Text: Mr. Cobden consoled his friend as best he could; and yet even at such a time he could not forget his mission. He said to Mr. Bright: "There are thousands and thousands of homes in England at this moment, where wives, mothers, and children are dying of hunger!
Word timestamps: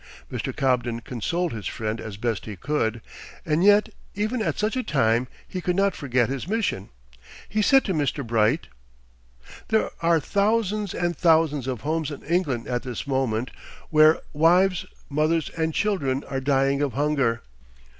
Mr. 0.31 0.51
Cobden 0.55 0.99
consoled 1.01 1.53
his 1.53 1.67
friend 1.67 2.01
as 2.01 2.17
best 2.17 2.45
he 2.47 2.55
could; 2.55 3.03
and 3.45 3.63
yet 3.63 3.89
even 4.15 4.41
at 4.41 4.57
such 4.57 4.75
a 4.75 4.81
time 4.81 5.27
he 5.47 5.61
could 5.61 5.75
not 5.75 5.95
forget 5.95 6.27
his 6.27 6.47
mission. 6.47 6.89
He 7.47 7.61
said 7.61 7.85
to 7.85 7.93
Mr. 7.93 8.25
Bright: 8.25 8.65
"There 9.67 9.91
are 10.01 10.19
thousands 10.19 10.95
and 10.95 11.15
thousands 11.15 11.67
of 11.67 11.81
homes 11.81 12.09
in 12.09 12.23
England 12.23 12.65
at 12.67 12.81
this 12.81 13.05
moment, 13.05 13.51
where 13.91 14.21
wives, 14.33 14.87
mothers, 15.07 15.49
and 15.51 15.71
children 15.71 16.23
are 16.27 16.41
dying 16.41 16.81
of 16.81 16.93
hunger! 16.93 17.43